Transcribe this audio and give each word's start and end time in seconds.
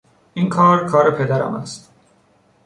این 0.33 0.49
کار 0.49 0.89
کار 0.89 1.11
پدرم 1.17 1.53
است. 1.55 1.91